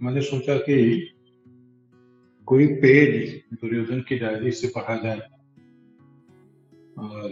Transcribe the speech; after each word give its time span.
मैंने 0.00 0.20
सोचा 0.22 0.56
कि 0.56 0.76
कोई 2.48 2.66
पेज 2.66 3.34
दुर्योधन 3.54 4.00
की 4.00 4.18
डायरी 4.18 4.50
से 4.50 4.68
पढ़ा 4.68 4.96
जाए। 4.96 5.18
और 6.98 7.28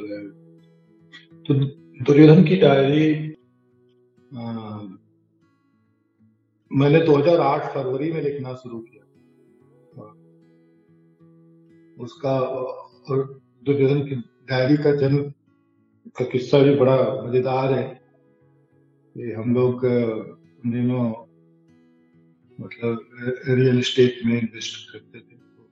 तो 1.46 1.54
दुर्योधन 2.04 2.44
की 2.44 2.56
डायरी 2.56 3.06
मैंने 6.70 7.00
2008 7.00 7.72
फरवरी 7.74 8.12
में 8.12 8.22
लिखना 8.22 8.54
शुरू 8.54 8.78
किया। 8.80 9.04
उसका, 11.96 12.38
और 12.40 13.40
दुर्योधन 13.64 14.00
की 14.00 14.14
डायरी 14.48 14.76
का 14.76 14.92
जन्म 14.96 15.22
का 16.16 16.24
किस्सा 16.24 16.58
भी 16.58 16.74
बड़ा 16.74 16.96
मज़ेदार 17.22 17.72
है। 17.72 17.86
हम 19.36 19.54
लोग 19.54 19.84
दिनों 20.66 21.04
मतलब 22.60 23.06
रियल 23.48 23.78
एस्टेट 23.78 24.18
में 24.26 24.38
इन्वेस्ट 24.40 24.92
करते 24.92 25.18
थे। 25.18 25.36
तो 25.36 25.70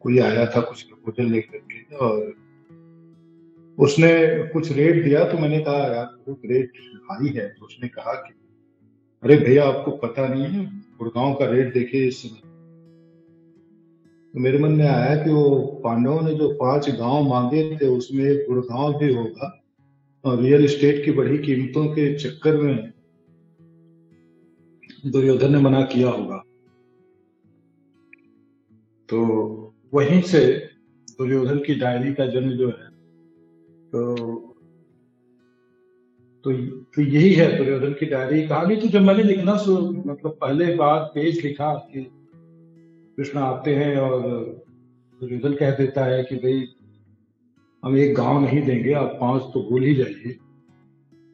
कोई 0.00 0.18
आया 0.18 0.46
था 0.46 0.60
कुछ 0.60 0.82
प्रपोजल 0.82 1.24
लेकर 1.24 1.58
के 1.58 1.96
और 1.96 2.44
उसने 3.78 4.38
कुछ 4.48 4.72
रेट 4.72 5.04
दिया 5.04 5.32
तो 5.32 5.38
मैंने 5.38 5.60
कहा, 5.60 5.94
यार, 5.94 6.06
बहुत 6.06 6.40
रेट 6.44 6.72
हाई 7.10 7.28
है। 7.28 7.48
तो 7.48 7.66
उसने 7.66 7.88
कहा 7.88 8.12
कि, 8.12 8.34
अरे 9.22 9.36
भैया, 9.36 9.64
आपको 9.64 9.90
पता 9.90 10.28
नहीं 10.28 10.44
है, 10.44 10.66
गुड़गांव 10.98 11.34
का 11.34 11.46
रेट 11.46 11.74
देखिए 11.74 12.06
इस 12.06 12.22
समय। 12.22 12.40
तो 14.32 14.40
मेरे 14.40 14.58
मन 14.58 14.72
में 14.72 14.86
आया 14.86 15.24
कि 15.24 15.30
वो 15.30 15.60
पांडवों 15.84 16.22
ने 16.22 16.34
जो 16.34 16.48
पाँच 16.48 16.90
गाँव 16.90 17.28
मांगे 17.28 17.76
थे, 17.76 17.86
उसमें 17.86 18.24
एक 18.24 18.46
गुड़गांव 18.48 18.98
भी 18.98 19.14
होगा 19.14 19.64
और 20.24 20.40
रियल 20.40 20.64
एस्टेट 20.64 21.04
की 21.04 21.12
बड़ी 21.12 21.38
कीमतों 21.38 21.86
के 21.86 22.18
चक्कर 22.18 22.56
में 22.56 22.93
दुर्योधन 25.06 25.52
ने 25.52 25.58
मना 25.58 25.82
किया 25.82 26.08
होगा। 26.08 26.36
तो 29.08 29.20
वहीं 29.94 30.22
से 30.22 30.46
दुर्योधन 31.18 31.58
की 31.58 31.74
डायरी 31.74 32.14
का 32.14 32.26
जन्म 32.26 32.50
जो 32.50 32.68
है 32.68 32.88
तो 33.90 34.14
तो, 36.44 36.52
तो 36.70 37.02
यही 37.02 37.32
है 37.34 37.56
दुर्योधन 37.56 37.92
की 37.92 38.06
डायरी। 38.06 38.46
कहानी 38.48 38.76
तो 38.76 38.86
जब 38.86 39.02
मैंने 39.02 39.22
लिखना 39.22 39.54
मतलब 39.54 40.38
पहले 40.40 40.74
बार 40.76 41.00
पेज 41.00 41.44
लिखा 41.44 41.74
कि 41.74 42.06
कृष्ण 43.18 43.38
आते 43.38 43.74
हैं 43.74 43.96
और 43.96 44.20
दुर्योधन 45.20 45.54
कह 45.54 45.70
देता 45.70 46.04
है 46.04 46.24
कि 46.24 46.36
भाई 46.36 46.68
हम 47.84 47.96
एक 47.96 48.14
गाँव 48.14 48.40
नहीं 48.40 48.62
देंगे 48.62 48.92
आप 48.92 49.18
पाँच 49.20 49.42
तो 49.42 49.70
भूल 49.70 49.84
ही 49.84 49.94
जाइए। 49.94 50.36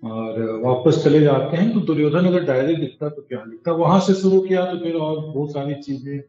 और 0.03 0.41
वापस 0.61 1.03
चले 1.05 1.21
जाते 1.21 1.57
हैं 1.57 1.73
तो 1.73 1.81
दुर्योधन 1.83 2.27
अगर 2.27 2.45
डायरी 2.45 2.77
लिखता 2.77 3.09
तो 3.09 3.23
क्या 3.23 3.43
लिखता? 3.49 3.73
वहाँ 3.73 3.99
से 4.01 4.15
शुरू 4.15 4.41
किया 4.41 4.65
तो 4.67 4.79
फिर 4.79 4.95
और 4.97 5.21
बहुत 5.25 5.53
सारी 5.53 5.75
चीज़ें। 5.75 6.21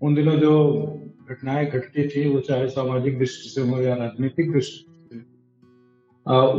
उन 0.00 0.14
दिनों 0.14 0.34
जो 0.36 0.52
घटनाएँ 1.30 1.66
घटती 1.66 2.06
थी, 2.08 2.28
वो 2.28 2.40
चाहे 2.40 2.68
सामाजिक 2.68 3.18
दृष्टि 3.18 3.48
से 3.50 3.60
हो 3.60 3.80
या 3.82 3.94
राजनीतिक 3.94 4.52
दृष्टि 4.52 4.84
से 5.06 5.18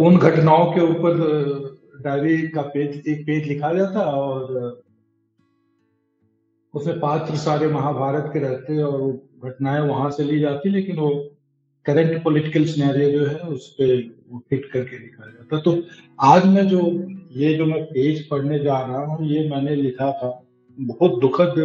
उन 0.05 0.17
घटनाओं 0.17 0.71
के 0.73 0.81
ऊपर 0.81 1.99
डायरी 2.03 2.47
का 2.47 2.61
पेज, 2.61 3.03
एक 3.07 3.25
पेज 3.25 3.47
लिखा 3.47 3.73
जाता 3.73 4.01
और 4.01 4.81
उसमें 6.73 6.99
पात्र 6.99 7.35
सारे 7.37 7.67
महाभारत 7.67 8.29
के 8.33 8.39
रहते 8.39 8.81
और 8.83 9.01
घटनाएँ 9.43 9.81
वहाँ 9.81 10.09
से 10.11 10.23
ली 10.23 10.39
जाती, 10.39 10.69
लेकिन 10.69 10.99
वो 10.99 11.09
करंट 11.85 12.23
पॉलिटिकल 12.23 12.65
सिनेरियो 12.65 13.09
जो 13.11 13.25
है, 13.25 13.39
उस 13.47 13.69
पर 13.79 14.01
फिट 14.49 14.65
करके 14.71 14.97
लिखा 14.97 15.25
जाता 15.25 15.59
तो 15.61 15.71
आज 16.19 16.45
मैं 16.45 16.67
जो, 16.67 16.81
ये 17.31 17.53
जो 17.53 17.65
मैं 17.65 17.83
पेज 17.85 18.27
पढ़ने 18.29 18.59
जा 18.59 18.79
रहा 18.79 19.05
हूँ, 19.05 19.27
ये 19.27 19.49
मैंने 19.49 19.75
लिखा 19.75 20.11
था, 20.11 20.29
बहुत 20.77 21.19
दुखद, 21.21 21.55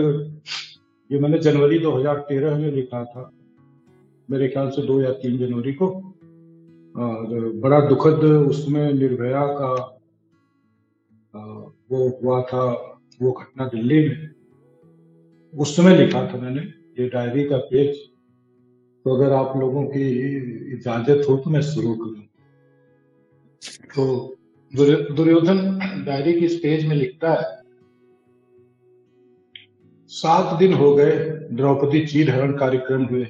ये 1.10 1.18
मैंने 1.20 1.38
जनवरी 1.38 1.78
2013 1.78 2.56
में 2.58 2.70
लिखा 2.72 3.04
था, 3.04 3.30
मेरे 4.28 4.48
ख्याल 4.48 4.70
से 4.70 4.82
दो 4.82 5.00
या 5.00 5.10
तीन 5.22 5.38
जनवरी 5.38 5.72
को, 5.72 5.88
और 6.94 7.50
बड़ा 7.62 7.80
दुखद 7.88 8.24
उसमें 8.24 8.92
निर्भया 8.94 9.46
का 9.52 9.74
वो 11.90 12.08
हुआ 12.22 12.40
था, 12.42 12.64
वो 13.22 13.32
घटना 13.32 13.66
दिल्ली 13.66 13.98
में, 14.08 14.30
उस 15.54 15.76
समय 15.76 15.96
लिखा 15.96 16.26
था 16.26 16.38
मैंने, 16.38 16.60
ये 16.98 17.08
डायरी 17.08 17.44
का 17.44 17.58
पेज। 17.70 17.96
तो 19.06 19.14
अगर 19.14 19.32
आप 19.32 19.52
लोगों 19.56 19.82
की 19.84 20.04
इजाज़त 20.74 21.26
हो 21.28 21.36
तो 21.36 21.50
मैं 21.50 21.60
शुरू 21.62 21.94
करूँ। 21.94 22.22
तो 23.94 24.04
दुर्योधन 25.14 25.58
डायरी 26.06 26.32
की 26.40 26.48
स्टेज 26.48 26.86
में 26.86 26.94
लिखता 26.96 27.30
है, 27.32 27.44
सात 30.10 30.58
दिन 30.58 30.72
हो 30.72 30.94
गए, 30.94 31.14
द्रौपदी 31.52 32.04
चीर 32.06 32.30
हरण 32.30 32.56
कार्यक्रम 32.58 33.04
हुए। 33.04 33.26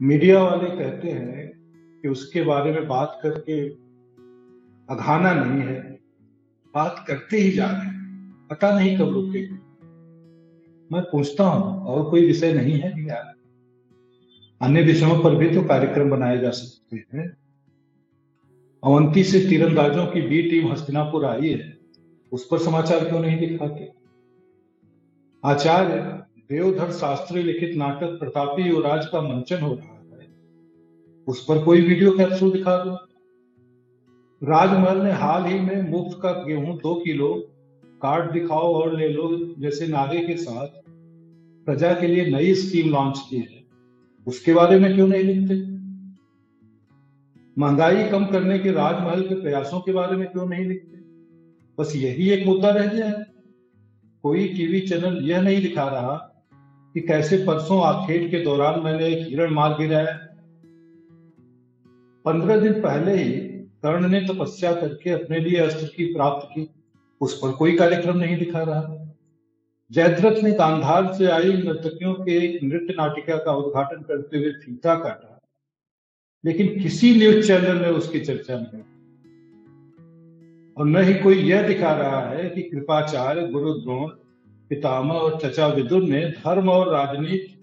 मीडिया 0.00 0.42
वाले 0.42 0.70
कहते 0.70 1.10
हैं 1.10 1.46
कि 2.04 2.08
उसके 2.08 2.42
बारे 2.42 2.72
में 2.72 2.86
बात 2.88 3.18
करके 3.22 3.58
अघाना 4.88 5.32
नहीं 5.34 5.60
है, 5.62 5.80
बात 6.74 7.04
करते 7.08 7.36
ही 7.36 7.50
जा 7.50 7.66
रहे 7.66 7.84
हैं। 7.86 8.48
पता 8.50 8.70
नहीं 8.78 8.96
कब 8.98 9.12
रुकेंगे। 9.14 9.58
मैं 10.90 11.02
पूछता 11.12 11.44
हूँ, 11.44 11.84
और 11.84 12.10
कोई 12.10 12.26
विषय 12.26 12.52
नहीं 12.52 12.78
है 12.78 12.92
यार 13.04 13.38
अन्य 14.60 14.82
दिशाओं 14.82 15.22
पर 15.22 15.34
भी 15.34 15.50
तो 15.50 15.62
कार्यक्रम 15.62 16.10
बनाए 16.10 16.38
जा 16.38 16.50
सकते 16.50 17.18
हैं। 17.18 17.36
अवंती 18.84 19.24
से 19.24 19.40
तीरंदाजों 19.40 20.06
की 20.06 20.20
बी 20.20 20.42
टीम 20.42 20.72
हस्तिनापुर 20.72 21.24
आई 21.24 21.48
है। 21.48 21.78
उस 22.32 22.48
पर 22.50 22.58
समाचार 22.58 23.08
क्यों 23.08 23.20
नहीं 23.20 23.38
दिखाते? 23.38 23.92
आचार्य, 25.44 25.94
देवधर 26.50 26.90
शास्त्री 26.90 27.42
लिखित 27.42 27.76
नाटक 27.76 28.06
प्रतापी 28.06 28.62
युवराज 28.62 29.06
का 29.06 29.20
मंचन 29.20 29.60
हो 29.60 29.74
रहा 29.74 30.18
है। 30.20 30.28
उस 31.28 31.44
पर 31.44 31.64
कोई 31.64 31.80
वीडियो 31.80 32.10
कैप्सूल 32.10 32.52
दिखा 32.52 32.84
दो। 32.84 32.94
राजमहल 34.42 35.02
ने 35.02 35.12
हाल 35.12 35.44
ही 35.44 35.60
में 35.60 35.90
मुफ़्त 35.90 36.18
का 36.22 36.32
गेहूँ 36.32 36.76
दो 36.76 36.94
किलो, 36.94 37.34
कार्ड 38.02 38.32
दिखाओ 38.32 38.74
और 38.74 38.96
ले 38.96 39.08
लो, 39.08 39.54
जैसे 39.58 39.86
नारे 39.86 40.20
के 40.20 40.36
साथ। 40.36 40.68
प्रजा 41.66 41.92
के 41.94 42.06
लिए 42.06 42.26
नई 42.26 42.54
स्कीम 42.54 42.90
लॉन्च 42.90 43.22
की 43.30 43.36
है। 43.36 43.59
उसके 44.26 44.54
बारे 44.54 44.78
में 44.78 44.94
क्यों 44.94 45.08
नहीं 45.08 45.24
लिखते? 45.24 45.80
महँगाई 47.58 48.08
कम 48.08 48.24
करने 48.24 48.58
के 48.58 48.72
राजमहल 48.72 49.22
के 49.22 49.34
प्रयासों 49.34 49.80
के 49.80 49.92
बारे 49.92 50.16
में 50.16 50.28
क्यों 50.28 50.46
नहीं 50.46 50.66
लिखते? 50.66 50.98
बस 51.78 51.96
यही 51.96 52.30
एक 52.30 52.46
मुद्दा 52.46 52.70
रह 52.70 52.86
गया 52.86 53.06
है। 53.06 53.26
कोई 54.22 54.48
टीवी 54.48 54.80
चैनल 54.80 55.30
यह 55.30 55.40
नहीं 55.40 55.62
दिखा 55.62 55.88
रहा 55.88 56.42
कि 56.94 57.00
कैसे 57.00 57.36
परसों 57.36 57.82
आखेट 57.82 58.30
के 58.30 58.40
दौरान 58.40 58.80
मैंने 58.80 59.06
एक 59.06 59.28
हिरण 59.28 59.50
मार 59.50 59.70
गिराया। 59.78 60.26
पंद्रह 62.24 62.60
दिन 62.60 62.72
पहले 62.72 63.22
ही 63.22 63.32
कर्ण 63.58 64.08
ने 64.08 64.20
तपस्या 64.20 64.72
करके 64.72 65.10
अपने 65.10 65.38
लिए 65.38 65.60
अस्त्र 65.60 65.86
की 65.86 66.04
प्राप्त 66.04 66.46
की। 66.46 66.70
उस 67.20 67.38
पर 67.38 67.52
कोई 67.52 67.76
कार्यक्रम 67.76 68.16
नहीं 68.16 68.38
दिखा 68.38 68.62
रहा। 68.62 68.99
जयद्रथ 69.90 70.42
ने 70.42 70.52
कांधार 70.52 71.12
से 71.14 71.26
आई 71.26 71.52
नर्तकियों 71.52 72.14
के 72.14 72.38
नृत्य 72.66 72.94
नाटिका 72.98 73.36
का 73.36 73.52
उद्घाटन 73.52 74.02
करते 74.02 74.38
हुए 74.38 74.50
फीता 74.52 74.94
काटा। 74.94 75.40
लेकिन 76.44 76.78
किसी 76.82 77.14
न्यूज़ 77.14 77.46
चैनल 77.46 77.80
में 77.80 77.88
उसकी 77.88 78.20
चर्चा 78.20 78.56
नहीं 78.56 78.82
और 80.76 80.86
न 80.86 81.02
ही 81.04 81.14
कोई 81.14 81.36
यह 81.36 81.66
दिखा 81.68 81.92
रहा 81.94 82.20
है 82.28 82.48
कि 82.50 82.62
कृपाचार्य 82.62 83.46
गुरु 83.48 83.72
द्रोण, 83.72 84.08
पितामह 84.70 85.14
और 85.14 85.38
चचा 85.40 85.66
विदुर 85.66 86.02
ने 86.02 86.24
धर्म 86.28 86.70
और 86.70 86.92
राजनीति 86.92 87.56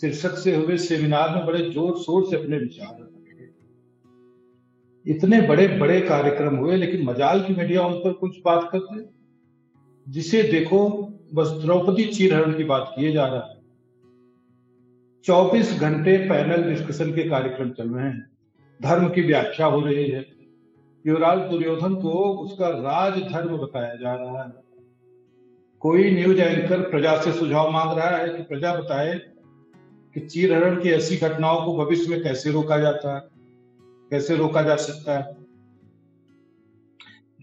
शीर्षक 0.00 0.36
से 0.38 0.54
हुए 0.56 0.76
सेमिनार 0.76 1.34
में 1.36 1.46
बड़े 1.46 1.70
ज़ोर 1.70 1.96
शोर 1.98 2.24
से 2.24 2.36
अपने 2.36 2.58
विचार 2.58 3.02
इतने 5.06 5.40
बड़े 5.40 5.66
बड़े 5.68 6.00
कार्यक्रम 6.00 6.56
हुए, 6.56 6.76
लेकिन 6.76 7.02
मजाल 7.04 7.42
की 7.42 7.54
मीडिया 7.54 7.82
उन 7.86 7.94
पर 7.94 8.12
कुछ 8.12 8.36
बात 8.44 8.68
करते। 8.72 9.04
जिसे 10.06 10.42
देखो 10.42 10.78
बस 11.34 11.48
द्रौपदी 11.48 12.04
चीरहरण 12.04 12.56
की 12.56 12.64
बात 12.64 12.92
किए 12.96 13.12
जा 13.12 13.26
रहा 13.26 13.48
है। 13.48 13.60
24 15.24 15.80
घंटे 15.80 16.16
पैनल 16.16 16.62
डिस्कशन 16.62 17.14
के 17.14 17.28
कार्यक्रम 17.28 17.70
चल 17.70 17.88
रहे 17.88 18.06
हैं। 18.06 18.30
धर्म 18.82 19.08
की 19.08 19.22
व्याख्या 19.22 19.66
हो 19.66 19.80
रही 19.80 20.08
है। 20.08 20.26
युवराज 21.06 21.38
दुर्योधन 21.38 21.94
को 21.94 22.10
उसका 22.38 22.68
राज 22.68 23.32
धर्म 23.32 23.56
बताया 23.56 23.94
जा 23.94 24.14
रहा 24.14 24.42
है। 24.42 24.64
कोई 25.80 26.10
न्यूज़ 26.10 26.40
एंकर 26.40 26.80
प्रजा 26.80 27.16
से 27.16 27.32
सुझाव 27.32 27.70
मांग 27.70 27.98
रहा 27.98 28.16
है 28.16 28.28
कि 28.28 28.42
प्रजा 28.42 28.74
बताए 28.74 29.20
कि 30.14 30.20
चीरहरण 30.20 30.82
की 30.82 30.88
ऐसी 30.88 31.16
घटनाओं 31.16 31.66
को 31.66 31.84
भविष्य 31.84 32.10
में 32.10 32.22
कैसे 32.22 32.52
रोका 32.52 32.78
जाता 32.78 33.14
है, 33.14 33.22
कैसे 34.10 34.36
रोका 34.36 34.62
जा 34.62 34.76
सकता 34.76 35.18
है। 35.18 35.43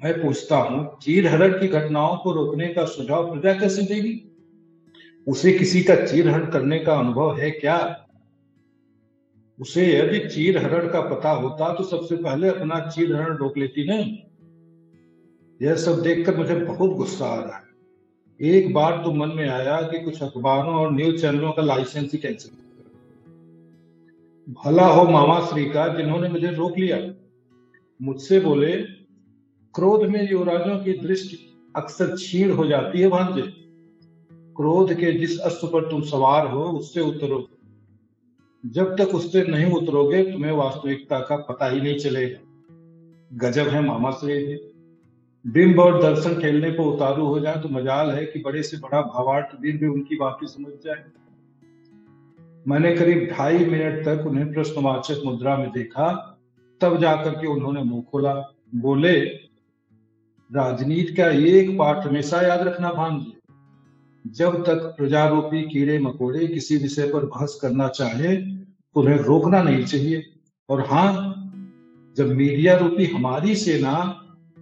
मैं 0.04 0.22
पूछता 0.22 0.58
हूँ 0.58 1.00
चीरहरण 1.02 1.60
की 1.60 1.68
घटनाओं 1.68 2.18
को 2.18 2.32
रोकने 2.32 2.68
का 2.68 2.86
सुझाव 2.86 3.32
प्रजा 3.32 3.54
कैसे 3.60 3.82
देगी? 3.82 4.14
उसे 5.28 5.52
किसी 5.52 5.84
का 5.84 5.96
चीरहरण 5.96 6.46
करने 6.46 6.80
का 6.80 6.94
अनुभव 6.94 7.38
है 7.38 7.52
क्या? 7.52 8.08
उसे 9.60 9.86
यदि 10.00 10.20
चीरहरण 10.30 10.90
का 10.90 11.02
पता 11.02 11.32
होता 11.32 11.74
तो 11.74 11.84
सबसे 11.84 12.16
पहले 12.16 12.48
अपना 12.48 12.80
चीरहरण 12.80 13.38
रोक 13.38 13.58
लेती 13.58 13.88
नहीं। 13.88 14.18
यह 15.62 15.76
सब 15.76 16.02
देखकर 16.02 16.38
मुझे 16.38 16.56
बहुत 16.56 16.92
गुस्सा 16.92 17.26
आ 17.26 17.44
रहा 17.44 17.58
है। 17.58 17.70
एक 18.40 18.74
बार 18.74 19.02
तो 19.04 19.12
मन 19.12 19.30
में 19.30 19.50
आया 19.50 19.82
कि 19.82 20.00
कुछ 20.00 20.24
अखबारों 20.24 20.74
और 20.76 20.92
न्यूज़ 20.94 21.22
चैनलों 21.22 21.52
का 21.52 21.62
लाइसेंस 21.62 22.12
ही 22.14 22.18
कैंसिल 22.18 22.52
भला 24.54 24.86
हो 24.86 25.04
मामा 25.04 25.40
श्री 25.46 25.66
का 25.66 25.88
जिन्होंने 25.88 26.30
मुझे 26.30 26.48
रोक 26.48 26.78
लिया। 26.78 26.98
मुझसे 28.02 28.40
बोले 28.40 29.01
क्रोध 29.76 30.02
में 30.10 30.32
युवराजों 30.32 30.78
की 30.78 30.94
दृष्टि 30.94 31.38
अक्सर 31.76 32.16
छीण 32.18 32.52
हो 32.52 32.66
जाती 32.66 33.02
है 33.02 33.10
भांजे। 33.10 33.42
क्रोध 34.56 34.94
के 34.94 35.12
जिस 35.12 35.40
अस्त्र 35.40 35.68
पर 35.68 35.90
तुम 35.92 36.02
सवार 36.02 36.48
हो, 36.48 36.64
उससे 36.64 37.02
उतरो 37.02 37.48
जब 38.66 38.96
तक 38.96 39.16
उससे 39.16 39.44
नहीं 39.44 39.72
उतरोगे, 39.74 40.24
तुम्हें 40.24 40.52
वास्तविकता 40.52 41.20
का 41.20 41.36
पता 41.36 41.70
ही 41.70 41.82
नहीं 41.82 41.98
चलेगा। 42.00 42.40
गजब 43.38 43.68
है 43.68 43.82
मामा 43.82 44.12
श्री 44.12 44.56
बिंब 45.46 45.80
और 45.80 46.02
दर्शन 46.02 46.40
खेलने 46.42 46.72
को 46.72 46.84
उतारू 46.84 47.26
हो 47.26 47.40
जाए 47.40 47.62
तो 47.62 47.70
मजाल 47.70 48.12
है 48.12 48.26
कि 48.26 48.40
बड़े 48.40 48.64
से 48.64 48.78
बड़ा 48.78 49.02
भावार्थ 49.02 49.62
वीर 49.62 49.78
भी 49.78 49.88
उनकी 49.88 50.16
बातें 50.16 50.48
समझ 50.48 50.74
जाए। 50.86 51.04
मैंने 52.68 52.96
करीब 52.96 53.28
ढाई 53.32 53.58
मिनट 53.58 54.06
तक 54.06 54.28
उन्हें 54.28 54.54
प्रश्नवाचक 54.54 55.22
मुद्रा 55.26 55.58
में 55.58 55.72
देखा, 55.72 56.38
तब 56.82 56.98
जाकर 56.98 57.32
के 57.32 57.48
उन्होंने 57.48 57.84
मुँह 57.84 58.04
खोला, 58.12 58.34
बोले 58.76 59.51
राजनीति 60.52 61.14
का 61.14 61.28
एक 61.50 61.70
पाठ 61.80 62.06
हमेशा 62.08 62.42
याद 62.42 62.62
रखना 62.68 62.92
भांजे। 62.94 63.32
जब 64.26 64.56
तक 64.64 64.94
प्रजारूपी 64.98 65.62
कीड़े 65.62 65.98
मकोड़े 66.00 66.48
किसी 66.48 66.78
विषय 66.78 67.08
पर 67.08 67.26
बहस 67.26 67.58
करना 67.62 67.88
चाहे 67.88 68.36
तो 68.36 69.02
उन्हें 69.02 69.18
रोकना 69.18 69.62
नहीं 69.64 69.84
चाहिए। 69.86 70.24
और 70.70 70.82
हाँ 70.82 71.10
जब 72.18 72.28
मीडिया 72.28 72.76
रूपी 72.78 73.06
हमारी 73.06 73.56
सेना 73.56 73.96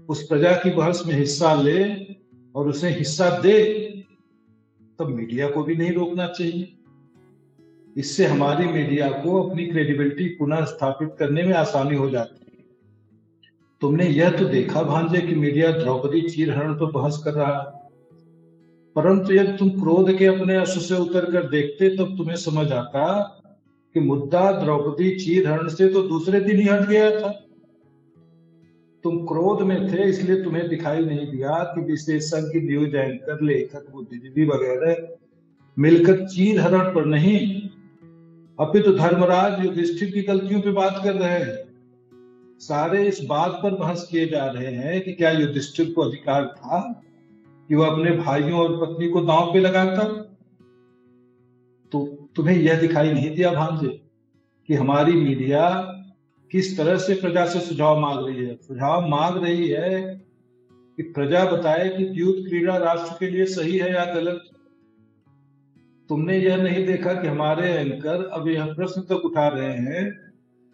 उस 0.09 0.21
प्रजा 0.27 0.51
की 0.53 0.69
बहस 0.69 1.03
में 1.07 1.13
हिस्सा 1.15 1.53
ले 1.53 1.83
और 2.55 2.67
उसे 2.67 2.89
हिस्सा 2.89 3.29
दे, 3.39 3.57
तब 4.99 5.09
मीडिया 5.09 5.49
को 5.49 5.63
भी 5.63 5.75
नहीं 5.75 5.91
रोकना 5.91 6.27
चाहिए। 6.27 6.73
इससे 7.97 8.25
हमारी 8.25 8.65
मीडिया 8.65 9.09
को 9.11 9.41
अपनी 9.41 9.65
क्रेडिबिलिटी 9.65 10.27
पुनः 10.29 10.65
स्थापित 10.65 11.15
करने 11.19 11.43
में 11.43 11.53
आसानी 11.53 11.95
हो 11.95 12.09
जाती 12.09 12.39
है। 12.41 12.48
तुमने 13.81 14.05
यह 14.05 14.29
तो 14.29 14.45
देखा 14.45 14.81
भांजे 14.83 15.21
कि 15.21 15.35
मीडिया 15.35 15.71
द्रौपदी 15.71 16.21
चीरहरण 16.21 16.73
पर 16.73 16.91
बहस 16.91 17.21
कर 17.25 17.33
रहा 17.33 17.59
है। 17.59 17.89
परंतु 18.95 19.33
यदि 19.33 19.57
तुम 19.57 19.69
क्रोध 19.69 20.17
के 20.17 20.25
अपने 20.25 20.55
अश्व 20.55 20.79
से 20.79 20.95
उतर 20.95 21.31
कर 21.31 21.49
देखते, 21.49 21.89
तब 21.89 22.17
तुम्हें 22.17 22.35
समझ 22.35 22.71
आता 22.71 23.21
कि 23.93 23.99
मुद्दा 23.99 24.51
द्रौपदी 24.51 25.19
चीरहरण 25.19 25.67
से 25.67 25.87
तो 25.87 26.01
दूसरे 26.01 26.39
दिन 26.39 26.59
ही 26.59 26.67
हट 26.67 26.87
गया 26.87 27.19
था। 27.19 27.29
तुम 29.03 29.17
क्रोध 29.17 29.61
में 29.61 29.93
थे, 29.93 30.09
इसलिए 30.09 30.43
तुम्हें 30.43 30.67
दिखाई 30.69 31.05
नहीं 31.05 31.31
दिया 31.31 31.63
कि 31.63 31.81
विशेषज्ञ 31.81 32.59
न्यूज़ 32.59 32.95
एंकर 32.95 33.41
लेखक, 33.41 33.85
बुद्धिजीवी 33.91 34.45
वगैरह 34.45 35.07
मिलकर 35.77 36.25
चीर 36.25 36.59
हरण 36.61 36.93
पर 36.93 37.05
नहीं 37.05 37.39
अभी 38.59 38.79
तो 38.79 38.93
धर्मराज 38.93 39.65
युधिष्ठिर 39.65 40.09
की 40.11 40.21
गलतियों 40.21 40.61
पे 40.61 40.71
बात 40.71 41.01
कर 41.03 41.13
रहे 41.13 41.29
हैं। 41.29 41.68
सारे 42.59 43.07
इस 43.07 43.21
बात 43.23 43.59
पर 43.63 43.75
बहस 43.75 44.07
किए 44.11 44.27
जा 44.27 44.45
रहे 44.45 44.71
हैं 44.73 45.01
कि 45.01 45.13
क्या 45.13 45.31
युधिष्ठिर 45.31 45.91
को 45.91 46.01
अधिकार 46.01 46.45
था 46.45 47.01
कि 47.67 47.75
वह 47.75 47.87
अपने 47.87 48.11
भाइयों 48.11 48.59
और 48.59 48.85
पत्नी 48.85 49.09
को 49.09 49.21
दांव 49.21 49.53
पे 49.53 49.59
लगाता? 49.59 50.03
तो 51.91 52.27
तुम्हें 52.35 52.57
यह 52.57 52.81
दिखाई 52.81 53.13
नहीं 53.13 53.35
दिया 53.35 53.51
भांजे 53.51 54.01
कि 54.67 54.73
हमारी 54.73 55.13
मीडिया 55.13 55.69
किस 56.51 56.77
तरह 56.77 56.97
से 56.97 57.13
प्रजा 57.13 57.45
से 57.45 57.59
सुझाव 57.59 57.99
मांग 57.99 58.25
रही 58.27 58.45
है? 58.45 58.55
सुझाव 58.55 59.07
मांग 59.07 59.43
रही 59.43 59.67
है 59.67 60.21
कि 60.97 61.03
प्रजा 61.03 61.45
बताए 61.45 61.89
कि 61.89 62.05
द्यूत 62.05 62.35
क्रीड़ा 62.47 62.77
राष्ट्र 62.77 63.15
के 63.19 63.29
लिए 63.29 63.45
सही 63.45 63.77
है 63.77 63.93
या 63.93 64.05
गलत। 64.05 64.43
तुमने 66.09 66.37
यह 66.37 66.57
नहीं 66.57 66.85
देखा 66.85 67.13
कि 67.13 67.27
हमारे 67.27 67.69
एंकर 67.69 68.25
अब 68.25 68.47
यह 68.47 68.73
प्रश्न 68.73 69.01
तक 69.01 69.25
उठा 69.25 69.47
रहे 69.47 69.73
हैं 69.73 70.28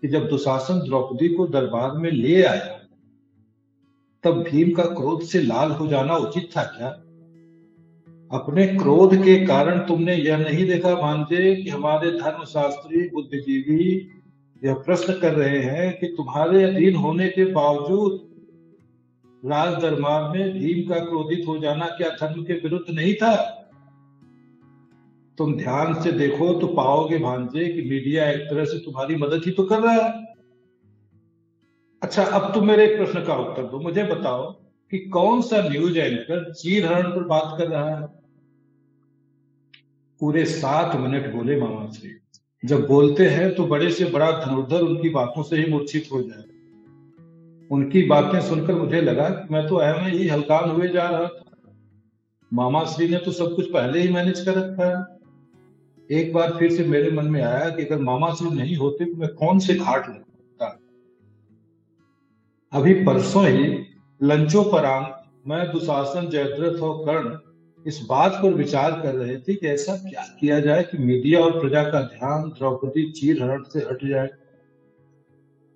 कि 0.05 0.11
जब 0.11 0.27
दुशासन 0.27 0.79
द्रौपदी 0.79 1.29
को 1.29 1.47
दरबार 1.47 1.91
में 1.91 2.11
ले 2.11 2.43
आया, 2.43 2.79
तब 4.23 4.43
भीम 4.43 4.71
का 4.71 4.83
क्रोध 4.83 5.21
से 5.21 5.41
लाल 5.41 5.71
हो 5.71 5.87
जाना 5.87 6.15
उचित 6.15 6.49
था 6.57 6.63
क्या? 6.63 6.87
अपने 8.31 8.67
क्रोध 8.67 9.15
के 9.15 9.45
कारण 9.45 9.79
तुमने 9.79 10.15
यह 10.15 10.37
नहीं 10.37 10.67
देखा 10.67 10.95
भांजे 10.95 11.55
कि 11.55 11.69
हमारे 11.69 12.11
धर्मशास्त्री, 12.11 13.09
बुद्धिजीवी 13.09 14.09
यह 14.63 14.73
प्रश्न 14.73 15.13
कर 15.13 15.33
रहे 15.33 15.59
हैं 15.59 15.99
कि 15.99 16.07
तुम्हारे 16.07 16.63
अधीन 16.63 16.95
होने 16.95 17.29
के 17.29 17.45
बावजूद 17.45 18.29
राज 19.45 19.81
दरबार 19.81 20.37
में 20.37 20.53
भीम 20.53 20.89
का 20.89 20.99
क्रोधित 20.99 21.47
हो 21.47 21.57
जाना 21.57 21.85
क्या 21.85 22.09
धर्म 22.09 22.43
के 22.43 22.53
विरुद्ध 22.53 22.95
नहीं 22.95 23.13
था? 23.13 23.54
तुम 25.37 25.55
ध्यान 25.57 25.93
से 26.01 26.11
देखो 26.11 26.53
तो 26.53 26.67
पाओगे 26.67 27.17
भांजे 27.17 27.67
कि 27.67 27.81
मीडिया 27.81 28.29
एक 28.31 28.41
तरह 28.41 28.65
से 28.65 28.77
तुम्हारी 28.79 29.15
मदद 29.15 29.41
ही 29.45 29.51
तो 29.51 29.63
कर 29.63 29.79
रहा 29.79 29.93
है। 29.93 30.35
अच्छा 32.01 32.23
अब 32.23 32.53
तुम 32.53 32.67
मेरे 32.67 32.85
एक 32.85 32.97
प्रश्न 32.97 33.23
का 33.23 33.35
उत्तर 33.35 33.63
दो। 33.63 33.79
मुझे 33.79 34.03
बताओ 34.03 34.51
कि 34.91 34.99
कौन 34.99 35.41
सा 35.41 35.61
न्यूज़ 35.69 35.97
एंकर 35.97 36.53
चीर 36.53 36.85
हरण 36.85 37.09
पर 37.11 37.23
बात 37.23 37.55
कर 37.57 37.67
रहा 37.67 37.95
है? 37.95 38.05
पूरे 40.21 40.45
सात 40.45 40.95
मिनट 40.95 41.33
बोले 41.33 41.59
मामा 41.61 41.89
श्री 41.91 42.11
जब 42.63 42.87
बोलते 42.87 43.25
हैं 43.27 43.55
तो 43.55 43.65
बड़े 43.67 43.89
से 43.91 44.05
बड़ा 44.05 44.31
धनुर्धर 44.45 44.81
उनकी 44.81 45.09
बातों 45.09 45.43
से 45.43 45.57
ही 45.57 45.71
मूर्छित 45.71 46.07
हो 46.11 46.21
जाए। 46.21 46.43
उनकी 47.71 48.03
बातें 48.03 48.41
सुनकर 48.41 48.75
मुझे 48.75 49.01
लगा 49.01 49.29
कि 49.29 49.53
मैं 49.53 49.67
तो 49.67 49.75
अहम 49.75 50.05
ही 50.05 50.27
हल्कान 50.27 50.69
हुए 50.69 50.87
जा 50.87 51.09
रहा 51.09 51.27
था। 51.27 51.43
मामा 52.53 52.83
श्री 52.85 53.07
ने 53.07 53.17
तो 53.17 53.31
सब 53.31 53.55
कुछ 53.55 53.71
पहले 53.71 53.99
ही 53.99 54.07
मैनेज 54.07 54.41
कर 54.41 54.55
रखा 54.55 54.97
है। 54.97 55.14
एक 56.11 56.33
बार 56.33 56.55
फिर 56.59 56.71
से 56.71 56.83
मेरे 56.83 57.11
मन 57.11 57.25
में 57.25 57.41
आया 57.41 57.69
कि 57.69 57.85
अगर 57.85 57.99
मामा 58.01 58.33
श्री 58.33 58.49
नहीं 58.49 58.75
होते 58.75 59.05
तो 59.05 59.17
मैं 59.17 59.29
कौन 59.29 59.59
से 59.59 59.75
घाट 59.75 60.09
लगता 60.09 60.79
अभी 62.73 62.93
परसों 62.93 63.47
ही 63.47 63.85
लंचो 64.23 64.63
परांग 64.63 65.05
मैं 65.47 65.71
दुशासन, 65.71 66.29
जयद्रथ 66.29 66.81
और 66.81 67.05
कर्ण 67.05 67.37
इस 67.87 68.05
बात 68.09 68.31
पर 68.31 68.53
विचार 68.53 68.91
कर 68.91 69.15
रहे 69.15 69.37
थे 69.37 69.55
कि 69.55 69.67
ऐसा 69.67 69.95
क्या 69.95 70.21
किया 70.39 70.59
जाए 70.59 70.83
कि 70.83 70.97
मीडिया 70.97 71.39
और 71.39 71.59
प्रजा 71.59 71.83
का 71.83 72.01
ध्यान 72.01 72.49
द्रौपदी 72.49 73.11
चीर 73.11 73.43
हरण 73.43 73.63
से 73.63 73.79
हट 73.79 74.05
जाए। 74.09 74.29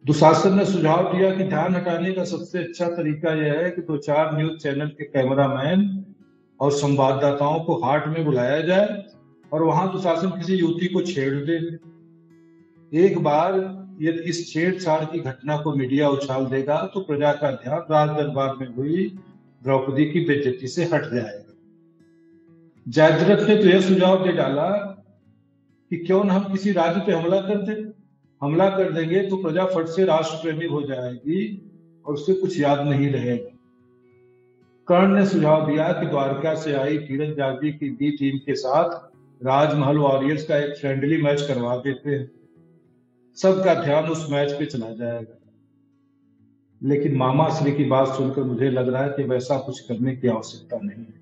दुशासन 0.06 0.58
ने 0.58 0.66
सुझाव 0.66 1.18
दिया 1.18 1.36
कि 1.36 1.44
ध्यान 1.44 1.76
हटाने 1.76 2.12
का 2.12 2.24
सबसे 2.24 2.60
अच्छा 2.60 2.86
तरीका 2.86 3.34
यह 3.34 3.54
है 3.54 3.72
कि 3.72 3.82
दो 3.82 3.98
चार 3.98 4.38
न्यूज़ 4.38 4.58
चैनल 4.58 4.88
के 4.88 5.04
कैमरामैन 5.04 6.06
और 6.60 6.72
संवाददाताओं 6.72 7.60
को 7.60 7.76
हाट 7.76 8.08
में 8.08 8.26
बुलाया 8.26 8.62
जाए 8.62 9.09
और 9.52 9.64
वहाँ 9.64 9.92
दुशासन 9.92 10.30
किसी 10.30 10.56
युवती 10.56 10.88
को 10.88 11.02
छेड़ 11.02 11.34
दे। 11.46 11.58
एक 12.92 13.18
बार 13.24 13.54
यदि 14.02 14.30
इस 14.30 14.52
छेड़छाड़ 14.54 15.04
की 15.06 15.20
घटना 15.20 15.58
को 15.58 15.74
मीडिया 15.74 16.10
उछाल 16.10 16.46
देगा 16.46 16.78
तो 16.94 17.00
प्रजा 17.00 17.32
का 17.34 17.52
ध्यान 17.52 17.86
राज 17.92 18.10
दरबार 18.10 18.56
में 18.56 18.68
हुई, 18.76 19.08
द्रौपदी 19.62 20.06
की 20.06 20.26
बेजती 20.26 20.68
से 20.68 20.84
हट 20.84 21.04
जाएगा। 21.14 21.54
जयद्रथ 22.86 23.48
ने 23.50 23.56
तो 23.56 23.68
यह 23.68 23.82
सुझाव 23.82 24.24
दे 24.26 24.32
डाला 24.32 24.70
कि 25.92 25.98
क्यों 25.98 26.24
न 26.24 26.30
हम 26.30 26.52
किसी 26.52 26.72
राज्य 26.72 27.02
पे 27.06 27.12
हमला 27.12 27.42
कर 27.42 27.62
दें। 27.62 27.92
हमला 28.42 28.70
कर 28.70 28.92
देंगे 28.92 29.22
तो 29.22 29.38
प्रजा 29.38 29.66
फट 29.66 29.88
से 29.88 30.04
राष्ट्र 30.06 30.38
प्रेमी 30.42 30.66
हो 30.66 30.82
जाएगी 30.82 31.42
और 32.06 32.14
उसे 32.14 32.34
कुछ 32.34 32.60
याद 32.60 32.88
नहीं 32.88 33.10
रहेगा। 33.12 33.58
कर्ण 34.88 35.16
ने 35.16 35.26
सुझाव 35.26 35.66
दिया 35.68 35.92
कि 35.94 36.06
द्वारका 36.06 36.54
से 36.56 36.74
आई 36.74 36.98
जागी 37.38 37.72
की 37.72 37.90
बी 37.90 38.12
टीम 38.12 38.38
के 38.38 38.56
साथ 38.56 39.09
राजमहल 39.46 39.98
वॉरियर्स 39.98 40.46
का 40.46 40.58
एक 40.58 40.78
फ्रेंडली 40.78 41.22
मैच 41.22 41.42
करवा 41.42 41.76
देते 41.76 42.10
हैं। 42.10 42.32
सबका 43.36 43.84
ध्यान 43.84 44.06
उस 44.06 44.28
मैच 44.32 44.52
पे 44.52 44.66
चला 44.66 44.94
जाएगा। 44.94 45.40
लेकिन 46.84 47.16
मामा 47.16 47.50
श्री 47.50 47.72
की 47.72 47.86
बात 47.86 48.08
सुनकर 48.08 48.44
मुझे 48.44 48.70
लग 48.70 48.90
रहा 48.90 49.04
है 49.04 49.10
कि 49.10 49.24
वैसा 49.24 49.60
कुछ 49.60 49.80
करने 49.80 50.16
की 50.16 50.28
आवश्यकता 50.28 50.80
नहीं 50.84 51.06
है। 51.06 51.20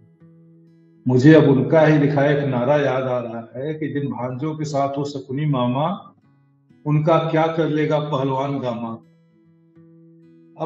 मुझे 1.07 1.33
अब 1.33 1.43
उनका 1.43 1.81
ही 1.81 1.97
लिखा 1.97 2.25
एक 2.25 2.43
नारा 2.43 2.77
याद 2.77 3.03
आ 3.03 3.19
रहा 3.19 3.51
है 3.55 3.73
कि 3.73 3.87
जिन 3.87 4.07
भांजों 4.07 4.55
के 4.55 4.65
साथ 4.65 4.97
हो 4.97 5.03
सकुनी 5.03 5.45
मामा, 5.45 6.13
उनका 6.85 7.17
क्या 7.17 7.47
कर 7.47 7.69
लेगा 7.69 7.99
पहलवान 7.99 8.59
गामा? 8.59 8.93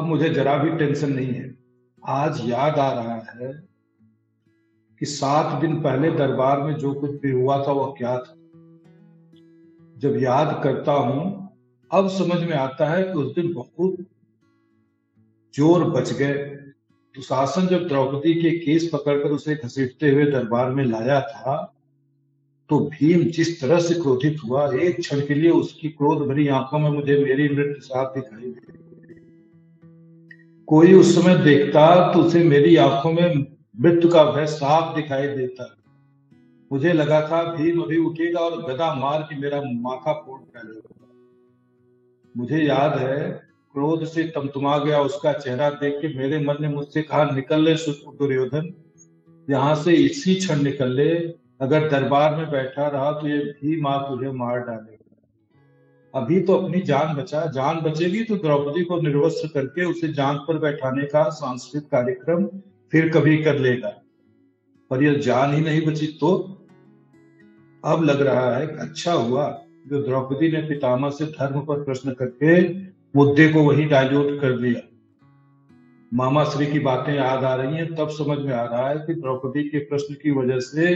अब 0.00 0.04
मुझे 0.06 0.28
जरा 0.28 0.56
भी 0.56 0.70
टेंशन 0.70 1.12
नहीं 1.12 1.32
है। 1.32 1.54
आज 2.06 2.40
याद 2.44 2.78
आ 2.78 2.92
रहा 2.92 3.14
है 3.14 3.71
कि 5.02 5.06
सात 5.06 5.60
दिन 5.60 5.74
पहले 5.82 6.10
दरबार 6.10 6.60
में 6.62 6.74
जो 6.74 6.92
कुछ 6.94 7.10
भी 7.10 7.30
हुआ 7.30 7.56
था 7.58 7.72
वह 7.72 7.94
क्या 7.98 8.16
था? 8.18 8.34
जब 9.96 10.16
याद 10.22 10.60
करता 10.64 10.92
हूँ, 10.92 11.22
अब 11.90 12.08
समझ 12.08 12.38
में 12.40 12.54
आता 12.56 12.88
है 12.90 13.02
कि 13.02 13.12
उस 13.12 13.34
दिन 13.34 13.52
बहुत 13.52 13.96
ज़ोर 15.54 15.84
बच 15.84 16.12
गए। 16.12 16.32
तो 16.32 17.22
शासन 17.22 17.66
जब 17.66 17.86
द्रौपदी 17.88 18.34
के 18.34 18.50
केस 18.58 18.88
पकड़कर 18.92 19.30
उसे 19.30 19.54
घसीटते 19.54 20.10
हुए 20.10 20.24
दरबार 20.24 20.70
में 20.70 20.84
लाया 20.84 21.20
था 21.20 21.54
तो 22.70 22.78
भीम 22.80 23.24
जिस 23.30 23.60
तरह 23.60 23.80
से 23.80 23.94
क्रोधित 23.94 24.36
हुआ, 24.44 24.70
एक 24.72 24.98
क्षण 25.00 25.20
के 25.20 25.34
लिए 25.34 25.50
उसकी 25.50 25.88
क्रोध 25.88 26.26
भरी 26.28 26.46
आँखों 26.48 26.78
में 26.78 26.90
मुझे 26.90 27.18
मेरी 27.24 27.48
मृत्यु 27.48 27.80
साफ़ 27.80 28.18
दिखाई 28.18 28.50
दे। 28.50 28.80
कोई 30.68 30.94
उस 30.94 31.14
समय 31.14 31.34
देखता 31.44 32.12
तो 32.12 32.20
उसे 32.20 32.44
मेरी 32.44 32.76
आँखों 32.76 33.12
में 33.12 33.51
मृत्यु 33.80 34.10
का 34.10 34.24
भय 34.24 34.46
साफ़ 34.46 34.94
दिखाई 34.96 35.26
देता। 35.26 35.76
मुझे 36.70 36.92
लगा 36.92 37.20
था 37.20 37.42
भीम 37.54 37.80
अभी 37.82 37.96
उठेगा 37.98 38.40
और 38.40 38.62
गदा 38.62 38.94
मार 38.94 39.22
के 39.22 39.36
मेरा 39.36 39.60
माथा 39.60 40.12
फोड़ 40.12 40.40
डालेगा। 40.40 41.08
मुझे 42.36 42.58
याद 42.58 42.98
है, 42.98 43.30
क्रोध 43.74 44.04
से 44.04 44.22
तमतमा 44.24 44.78
गया 44.78 45.00
उसका 45.00 45.32
चेहरा 45.32 45.70
देख 45.70 45.94
के 45.94 46.08
मेरे 46.18 46.38
मन 46.38 46.56
ने 46.60 46.68
मुझसे 46.68 47.02
कहा, 47.02 47.24
निकल 47.24 47.64
ले 47.64 47.74
दुर्योधन, 47.74 48.72
यहाँ 49.50 49.74
से 49.74 49.92
इसी 49.92 50.34
क्षण 50.34 50.62
निकल 50.62 50.92
ले। 50.92 51.14
अगर 51.60 51.88
दरबार 51.90 52.36
में 52.36 52.50
बैठा 52.50 52.86
रहा 52.88 53.12
तो 53.12 53.28
ये 53.28 53.38
भी 53.38 53.80
माँ 53.80 53.98
तुझे 54.00 54.30
मार 54.30 54.58
डालेगा। 54.58 54.98
अभी 56.14 56.40
तो 56.40 56.54
अपनी 56.54 56.80
जान 56.80 57.14
बचा। 57.16 57.44
जान 57.46 57.80
बचेगी 57.80 58.22
तो 58.24 58.36
द्रौपदी 58.36 58.84
को 58.84 59.00
निर्वस्त्र 59.00 59.48
करके 59.48 59.84
उसे 59.84 60.12
जान 60.12 60.38
पर 60.38 60.58
बैठाने 60.58 61.04
का 61.04 61.28
सांस्कृतिक 61.30 61.90
कार्यक्रम 61.90 62.46
फिर 62.92 63.08
कभी 63.08 63.36
कर 63.42 63.58
लेगा। 63.58 63.88
पर 64.90 65.02
यह 65.02 65.18
जान 65.20 65.54
ही 65.54 65.60
नहीं 65.60 65.84
बची 65.86 66.06
तो 66.20 66.32
अब 67.84 68.02
लग 68.04 68.20
रहा 68.22 68.56
है 68.56 68.66
अच्छा 68.78 69.12
हुआ 69.12 69.46
जो 69.86 70.02
द्रौपदी 70.02 70.50
ने 70.52 70.60
पितामह 70.62 71.10
से 71.10 71.24
धर्म 71.28 71.60
पर 71.60 71.82
प्रश्न 71.84 72.12
करके 72.12 72.62
मुद्दे 73.14 73.48
को 73.48 73.62
वही 73.62 73.84
डायल्यूट 73.84 74.40
कर 74.40 74.58
दिया। 74.58 74.80
मामा 76.12 76.44
श्री 76.44 76.66
की 76.66 76.78
बातें 76.80 77.12
याद 77.14 77.44
आ 77.44 77.54
रही 77.54 77.76
हैं, 77.76 77.94
तब 77.94 78.08
समझ 78.10 78.38
में 78.38 78.52
आ 78.52 78.64
रहा 78.64 78.88
है 78.88 78.96
कि 78.98 79.14
द्रौपदी 79.14 79.62
के 79.68 79.78
प्रश्न 79.84 80.14
की 80.14 80.30
वजह 80.30 80.58
से 80.60 80.94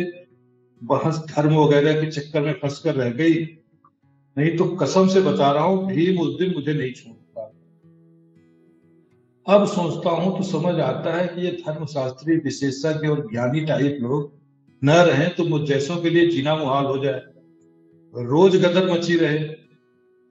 बहस 0.83 1.19
धर्म 1.29 1.55
वगैरह 1.55 2.00
के 2.00 2.11
चक्कर 2.11 2.41
में 2.41 2.53
फंस 2.53 2.79
कर 2.79 2.95
रह 2.95 3.11
गई। 3.12 3.35
नहीं 4.37 4.57
तो 4.57 4.65
कसम 4.76 5.09
से 5.09 5.21
बता 5.23 5.50
रहा 5.53 5.65
हूँ, 5.65 5.87
भीम 5.87 6.21
उस 6.21 6.38
दिन 6.38 6.55
मुझे 6.55 6.73
नहीं 6.75 6.93
छोड़ता 6.93 7.25
अब 9.49 9.67
सोचता 9.67 10.11
हूँ 10.11 10.37
तो 10.37 10.43
समझ 10.43 10.81
आता 10.81 11.15
है 11.15 11.26
कि 11.29 11.41
ये 11.41 11.50
धर्मशास्त्री, 11.50 12.37
विशेषज्ञ 12.37 13.09
और 13.09 13.21
ज्ञानी 13.33 13.61
टाइप 13.61 13.99
लोग 14.00 14.33
न 14.85 14.91
रहे 14.91 15.29
तो 15.29 15.45
मुझ 15.45 15.62
जैसों 15.62 15.97
के 15.97 16.11
लिए 16.11 16.26
जीना 16.26 16.57
मुहाल 16.57 16.85
हो 16.85 16.99
जाए। 16.99 17.23
रोज 18.15 18.57
गदर 18.57 18.93
मची 18.93 19.17
रहे। 19.17 19.38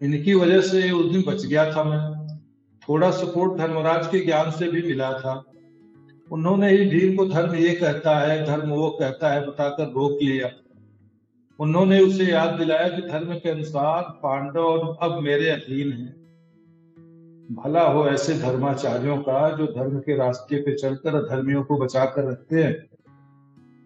इनकी 0.01 0.33
वजह 0.33 0.61
से 0.61 0.91
उस 0.91 1.11
दिन 1.11 1.23
बच 1.27 1.45
गया 1.45 1.71
था 1.71 1.83
मैं। 1.83 2.27
थोड़ा 2.89 3.11
सपोर्ट 3.11 3.57
धर्मराज 3.57 4.07
के 4.07 4.19
ज्ञान 4.19 4.51
से 4.51 4.67
भी 4.67 4.81
मिला 4.81 5.13
था। 5.13 5.43
उन्होंने 6.31 6.69
ही 6.69 6.85
भीम 6.85 7.15
को 7.15 7.25
धर्म 7.25 7.55
ये 7.55 7.75
कहता 7.75 8.19
है, 8.19 8.45
धर्म 8.45 8.69
वो 8.69 8.89
कहता 8.89 9.33
है, 9.33 9.47
बताकर 9.47 9.83
रोक 9.83 10.19
लिया। 10.21 10.51
उन्होंने 11.59 11.99
उसे 11.99 12.25
याद 12.25 12.49
दिलाया 12.49 12.87
कि 12.87 13.01
धर्म 13.01 13.33
के 13.33 13.49
अनुसार 13.49 14.01
पांडव 14.01 14.97
अब 15.01 15.19
मेरे 15.19 15.49
अधीन 15.49 15.91
हैं। 15.93 16.24
भला 17.51 17.81
हो 17.83 18.05
ऐसे 18.07 18.33
धर्माचार्यों 18.39 19.17
का 19.17 19.49
जो 19.57 19.65
धर्म 19.67 19.99
के 19.99 20.15
रास्ते 20.17 20.61
पे 20.61 20.75
चलकर 20.75 21.21
धर्मियों 21.21 21.63
को 21.63 21.77
बचा 21.77 22.05
कर 22.05 22.23
रखते 22.23 22.63
हैं। 22.63 22.73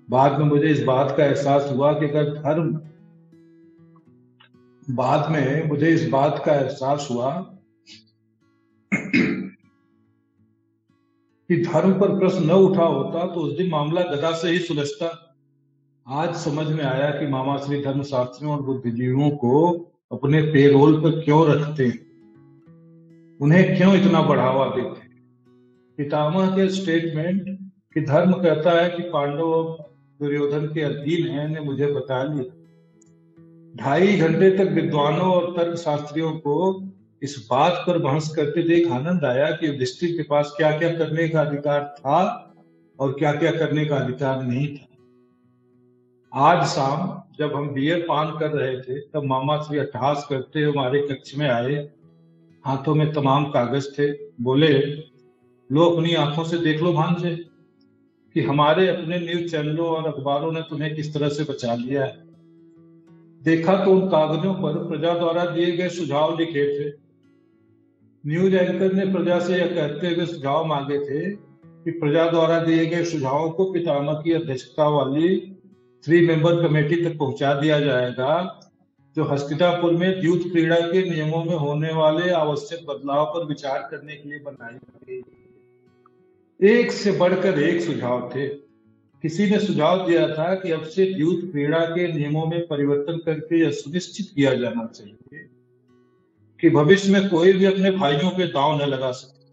बाद 0.09 0.39
में 0.39 0.45
मुझे 0.45 0.67
इस 0.67 0.83
बात 0.83 1.13
का 1.17 1.25
एहसास 1.25 1.69
हुआ 1.71 1.91
कि 1.93 2.05
अगर 2.05 2.33
धर्म 2.33 2.81
बाद 4.95 5.31
में 5.31 5.67
मुझे 5.67 5.89
इस 5.89 6.09
बात 6.09 6.41
का 6.45 6.55
एहसास 6.55 7.07
हुआ 7.11 7.31
कि 11.49 11.61
धर्म 11.65 11.93
पर 11.99 12.17
प्रश्न 12.19 12.43
न 12.45 12.51
उठा 12.51 12.85
होता 12.85 13.25
तो 13.25 13.41
उस 13.41 13.57
दिन 13.57 13.69
मामला 13.69 14.01
गदा 14.01 14.31
से 14.31 14.49
ही 14.49 14.59
सुलझता। 14.59 15.35
आज 16.07 16.35
समझ 16.35 16.67
में 16.67 16.83
आया 16.83 17.09
कि 17.11 17.27
मामा 17.27 17.57
श्री 17.57 17.83
धर्मशास्त्रियों 17.85 18.55
और 18.55 18.61
बुद्धिजीवियों 18.61 19.29
को 19.31 19.69
अपने 20.11 20.41
पेरोल 20.41 21.01
पर 21.01 21.23
क्यों 21.23 21.47
रखते 21.47 21.85
हैं? 21.85 22.08
उन्हें 23.39 23.77
क्यों 23.77 23.93
इतना 23.96 24.22
बढ़ावा 24.22 24.65
देते 24.65 25.08
पितामह 25.98 26.48
के 26.48 26.69
स्टेटमेंट 26.69 27.43
कि 27.93 28.01
धर्म 28.01 28.34
कहता 28.34 28.72
है 28.72 28.89
कि 28.89 29.03
पांडव 29.03 29.77
दुर्योधन 30.19 30.65
के 30.65 30.81
अधीन 30.81 31.27
है, 31.27 31.48
ने 31.50 31.60
मुझे 31.60 31.88
बता 31.88 32.24
लिया 32.24 32.55
ढाई 33.75 34.17
घंटे 34.17 34.50
तक 34.58 34.72
विद्वानों 34.72 35.31
और 35.34 35.51
तर्क 35.58 35.77
शास्त्रियों 35.77 36.31
को 36.31 36.84
इस 37.24 37.48
बात 37.51 37.84
पर 37.88 37.98
बहस 37.98 38.29
करते 38.36 38.63
देख 38.63 38.91
आनंद 38.91 39.25
आया 39.25 39.51
कि 39.51 39.67
युधिष्ठिर 39.67 40.12
के 40.17 40.24
पास 40.24 40.53
क्या 40.58 40.77
क्या 40.77 40.89
करने 40.98 41.29
का 41.29 41.41
अधिकार 41.41 41.96
था 42.00 42.19
और 43.00 43.12
क्या 43.12 43.31
क्या 43.34 43.51
करने 43.51 43.86
का 43.86 43.96
अधिकार 43.96 44.43
नहीं 44.43 44.67
था। 44.67 44.86
आज 46.34 46.65
शाम 46.67 47.22
जब 47.38 47.55
हम 47.55 47.69
बियर 47.69 48.05
पान 48.10 48.38
कर 48.39 48.50
रहे 48.50 48.77
थे, 48.81 49.00
तब 49.00 49.24
मामा 49.24 49.62
श्री 49.62 49.79
अट्ठास 49.79 50.27
करते 50.29 50.62
हमारे 50.62 51.01
कक्ष 51.01 51.38
में 51.38 51.50
आए। 51.50 51.89
हाथों 52.69 52.95
में 52.95 53.13
तमाम 53.13 53.45
कागज़ 53.45 53.88
थे। 53.99 54.11
बोले, 54.43 54.79
लो 55.71 55.85
अपनी 55.85 56.13
आँखों 56.13 56.43
से 56.43 56.57
देख 56.57 56.81
लो 56.81 56.93
भांजे, 56.93 57.45
कि 58.35 58.41
हमारे 58.41 58.88
अपने 58.88 59.19
न्यूज़ 59.19 59.51
चैनलों 59.51 59.88
और 59.88 60.07
अखबारों 60.07 60.51
ने 60.51 60.61
तुम्हें 60.61 60.95
किस 60.95 61.13
तरह 61.13 61.29
से 61.29 61.43
बचा 61.43 61.75
लिया 61.75 62.05
है। 62.05 62.23
देखा 63.43 63.85
तो 63.85 63.91
उन 63.91 64.07
कागजों 64.07 64.53
पर 64.53 64.88
प्रजा 64.88 65.13
द्वारा 65.13 65.45
दिए 65.45 65.71
गए 65.71 65.89
सुझाव 65.89 66.38
लिखे 66.38 66.65
थे। 66.79 66.93
न्यूज़ 68.27 68.55
एंकर 68.55 68.93
ने 68.93 69.05
प्रजा 69.05 69.39
से 69.39 69.53
यह 69.53 69.67
कहते 69.67 70.07
हुए 70.07 70.25
सुझाव 70.25 70.65
मांगे 70.65 70.99
थे 70.99 71.35
कि 71.83 71.91
प्रजा 71.91 72.29
द्वारा 72.29 72.59
दिए 72.59 72.85
गए 72.85 73.03
सुझावों 73.03 73.49
को 73.49 73.71
पितामह 73.73 74.13
की 74.13 74.31
अध्यक्षता 74.31 74.89
वाली 74.89 75.39
थ्री 76.05 76.27
मेंबर 76.27 76.67
कमेटी 76.67 77.05
तक 77.05 77.17
पहुँचा 77.17 77.53
दिया 77.53 77.79
जाएगा। 77.79 78.58
जो 79.19 79.25
हस्तिनापुर 79.25 79.93
में 79.93 80.21
युद्ध 80.23 80.51
क्रीड़ा 80.51 80.75
के 80.79 81.09
नियमों 81.09 81.43
में 81.43 81.55
होने 81.55 81.93
वाले 81.93 82.29
आवश्यक 82.31 82.85
बदलाव 82.85 83.25
पर 83.25 83.45
विचार 83.45 83.88
करने 83.91 84.15
के 84.15 84.29
लिए 84.29 84.39
बनाई 84.39 84.75
गई 84.75 86.69
एक 86.69 86.91
से 86.91 87.11
बढ़कर 87.11 87.59
एक 87.59 87.81
सुझाव 87.81 88.31
थे। 88.35 88.47
किसी 89.23 89.49
ने 89.49 89.59
सुझाव 89.59 90.07
दिया 90.07 90.27
था 90.27 90.55
कि 90.55 90.71
अब 90.71 90.83
से 90.83 91.05
युद्ध 91.05 91.51
क्रीड़ा 91.51 91.79
के 91.79 92.07
नियमों 92.13 92.45
में 92.45 92.67
परिवर्तन 92.67 93.17
करके 93.25 93.59
यह 93.59 93.71
सुनिश्चित 93.71 94.31
किया 94.35 94.53
जाना 94.55 94.85
चाहिए 94.85 95.45
कि 96.59 96.69
भविष्य 96.69 97.11
में 97.13 97.29
कोई 97.29 97.53
भी 97.53 97.65
अपने 97.65 97.91
भाइयों 97.91 98.29
पे 98.29 98.47
दाव 98.47 98.77
न 98.77 98.81
लगा 98.81 99.11
सके। 99.11 99.47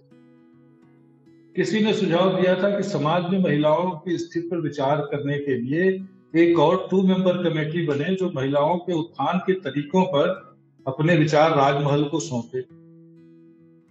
किसी 1.54 1.80
ने 1.80 1.94
सुझाव 1.94 2.40
दिया 2.40 2.62
था 2.62 2.76
कि 2.76 2.82
समाज 2.82 3.30
में 3.30 3.38
महिलाओं 3.38 3.90
की 3.90 4.18
स्थिति 4.18 4.48
पर 4.48 4.60
विचार 4.60 5.00
करने 5.00 5.38
के 5.38 5.54
लिए 5.54 6.06
एक 6.34 6.58
और 6.58 6.88
टू 6.90 7.02
मेंबर 7.02 7.36
कमेटी 7.42 7.86
बने 7.86 8.14
जो 8.14 8.30
महिलाओं 8.34 8.76
के 8.78 8.92
उत्थान 8.92 9.38
के 9.38 9.52
तरीकों 9.52 10.02
पर 10.04 10.56
अपने 10.86 11.16
विचार 11.16 11.56
राजमहल 11.56 12.04
को 12.04 12.20
सौंपे। 12.20 12.62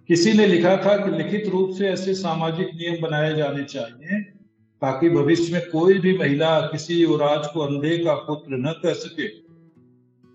किसी 0.08 0.32
ने 0.32 0.46
लिखा 0.46 0.76
था 0.76 0.96
कि 0.96 1.10
लिखित 1.16 1.48
रूप 1.48 1.70
से 1.70 1.88
ऐसे 1.88 2.14
सामाजिक 2.14 2.66
नियम 2.74 3.02
बनाए 3.02 3.36
जाने 3.36 3.64
चाहिए 3.64 4.20
ताकि 4.82 5.10
भविष्य 5.10 5.52
में 5.52 5.70
कोई 5.70 5.98
भी 5.98 6.18
महिला 6.18 6.60
किसी 6.60 6.94
युवराज 6.94 7.46
को 7.46 7.60
अंधे 7.60 7.98
का 7.98 8.14
पुत्र 8.14 8.56
न 8.56 8.72
कह 8.82 8.92
सके। 8.92 9.28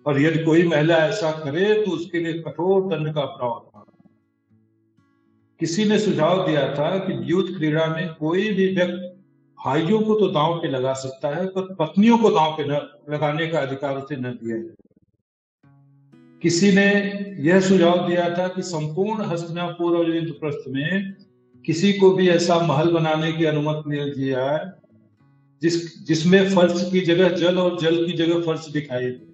और 0.05 0.21
यदि 0.21 0.43
कोई 0.43 0.67
महिला 0.67 0.97
ऐसा 0.97 1.31
करे 1.31 1.73
तो 1.83 1.91
उसके 1.91 2.19
लिए 2.19 2.33
कठोर 2.33 2.81
दंड 2.81 3.13
का 3.13 3.25
प्रावधान। 3.25 3.83
किसी 5.59 5.85
ने 5.85 5.99
सुझाव 5.99 6.47
दिया 6.47 6.73
था 6.75 6.97
कि 6.97 7.31
युद्ध 7.31 7.57
क्रीड़ा 7.57 7.85
में 7.85 8.13
कोई 8.13 8.53
भी 8.53 8.75
व्यक्ति 8.75 9.10
भाइयों 9.65 10.01
को 10.01 10.15
तो 10.15 10.27
दांव 10.27 10.55
पे 10.55 10.67
लगा 10.67 10.93
सकता 10.93 11.27
है, 11.27 11.47
पर 11.47 11.61
पत्नियों 11.61 12.17
को 12.17 12.29
दांव 12.29 12.51
पे 12.51 12.63
न, 12.63 12.71
लगाने 13.09 13.47
का 13.47 13.59
अधिकार 13.59 13.97
उसे 13.97 14.15
न 14.15 14.23
दिया 14.23 14.57
जाए। 14.57 14.75
किसी 16.41 16.71
ने 16.71 16.87
यह 17.39 17.61
सुझाव 17.61 18.07
दिया 18.07 18.37
था 18.37 18.47
कि 18.47 18.61
संपूर्ण 18.61 19.23
हस्तिनापुर 19.23 19.97
और 19.97 20.15
इंद्रप्रस्थ 20.15 20.69
में 20.69 21.13
किसी 21.65 21.93
को 21.93 22.11
भी 22.11 22.29
ऐसा 22.29 22.59
महल 22.59 22.91
बनाने 22.91 23.31
की 23.31 23.45
अनुमति 23.45 23.89
नहीं 23.89 24.11
दी 24.11 24.29
जाए, 24.29 24.71
जिस, 25.61 26.05
जिसमें 26.05 26.55
फर्श 26.55 26.91
की 26.91 27.01
जगह 27.01 27.29
जल 27.29 27.57
और 27.57 27.79
जल 27.79 28.05
की 28.05 28.13
जगह 28.13 28.41
फर्श 28.41 28.67
दिखाई 28.67 29.05
दे। 29.05 29.31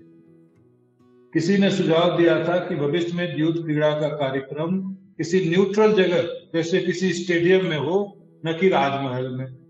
किसी 1.34 1.57
ने 1.57 1.72
सुझाव 1.72 2.17
दिया 2.17 2.48
था 2.48 2.57
कि 2.57 2.75
भविष्य 2.75 3.13
में 3.13 3.38
युद्ध 3.38 3.63
क्रीड़ा 3.63 4.00
का 4.00 4.07
कार्यक्रम 4.07 4.93
किसी 4.93 5.50
न्यूट्रल 5.50 5.93
जगह, 5.93 6.22
जैसे 6.53 6.79
किसी 6.79 7.13
स्टेडियम 7.13 7.65
में 7.65 7.77
हो, 7.77 8.17
न 8.46 8.53
कि 8.53 8.69
राजमहल 8.69 9.29
में। 9.29 9.66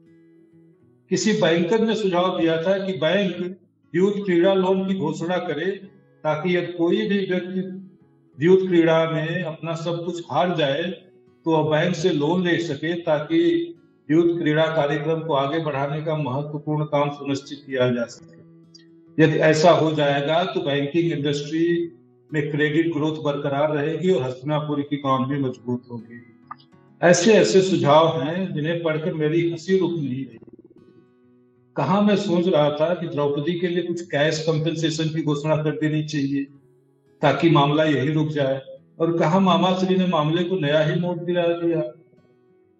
किसी 1.11 1.33
बैंकर 1.33 1.81
ने 1.81 1.95
सुझाव 1.95 2.39
दिया 2.39 2.61
था 2.63 2.77
कि 2.85 2.93
बैंक 2.93 3.57
युद्ध 3.93 4.23
क्रीड़ा 4.25 4.53
लोन 4.53 4.87
की 4.87 4.95
घोषणा 4.99 5.37
करे 5.37 5.65
ताकि 6.23 6.55
यदि 6.57 6.73
कोई 6.73 7.07
भी 7.09 7.19
व्यक्ति 7.25 8.45
युद्ध 8.45 8.67
क्रीड़ा 8.67 9.09
में 9.11 9.43
अपना 9.43 9.75
सब 9.75 10.03
कुछ 10.05 10.23
हार 10.31 10.55
जाए 10.55 10.83
तो 11.45 11.51
वह 11.51 11.69
बैंक 11.69 11.95
से 11.95 12.09
लोन 12.09 12.43
ले 12.47 12.57
सके 12.59 12.93
ताकि 13.01 13.39
युद्ध 14.11 14.39
क्रीड़ा 14.39 14.65
कार्यक्रम 14.75 15.19
को 15.19 15.33
आगे 15.33 15.59
बढ़ाने 15.59 16.01
का 16.01 16.15
महत्वपूर्ण 16.17 16.85
काम 16.85 17.09
सुनिश्चित 17.09 17.63
किया 17.65 17.89
जा 17.91 18.03
सके। 18.05 19.23
यदि 19.23 19.37
ऐसा 19.39 19.71
हो 19.71 19.91
जाएगा 19.91 20.43
तो 20.43 20.61
बैंकिंग 20.61 21.11
इंडस्ट्री 21.11 21.67
में 22.33 22.51
क्रेडिट 22.51 22.93
ग्रोथ 22.93 23.23
बरकरार 23.23 23.71
रहेगी 23.71 24.11
और 24.11 24.23
हस्तिनापुर 24.23 24.81
की 24.81 24.95
इकॉनमी 24.95 25.39
मज़बूत 25.39 25.83
होगी। 25.91 26.21
ऐसे 27.01 27.33
ऐसे 27.33 27.61
सुझाव 27.61 28.21
हैं 28.21 28.53
जिन्हें 28.53 28.83
पढ़कर 28.83 29.13
मेरी 29.13 29.49
हँसी 29.51 29.77
रुक 29.77 29.91
नहीं 29.91 30.25
रही। 30.25 30.39
कहा 31.77 32.01
मैं 32.01 32.15
सोच 32.15 32.47
रहा 32.47 32.69
था 32.71 32.93
कि 32.93 33.07
द्रौपदी 33.07 33.59
के 33.59 33.67
लिए 33.67 33.83
कुछ 33.83 34.01
कैश 34.01 34.43
कंपेंसेशन 34.47 35.03
की 35.03 35.23
घोषणा 35.23 35.55
कर 35.55 35.71
देनी 35.71 36.03
चाहिए, 36.03 36.43
ताकि 37.21 37.49
मामला 37.49 37.83
यही 37.83 38.13
रुक 38.13 38.27
जाए। 38.27 38.61
और 38.99 39.17
कहा 39.17 39.39
मामा 39.39 39.73
श्री 39.73 39.95
ने 39.95 40.07
मामले 40.07 40.43
को 40.43 40.55
नया 40.55 40.79
ही 40.79 40.99
मोड़ 40.99 41.17
दिला 41.17 41.41
दिया। 41.41 41.81